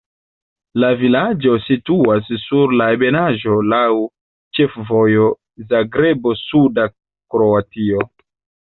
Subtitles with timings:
[0.83, 3.85] La vilaĝo situas sur malebenaĵo, laŭ
[4.61, 5.29] ĉefvojo
[5.75, 8.07] Zagrebo-suda Kroatio.